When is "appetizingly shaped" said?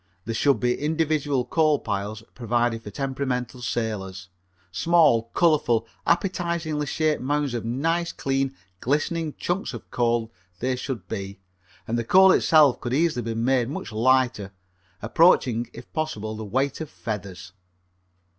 6.07-7.21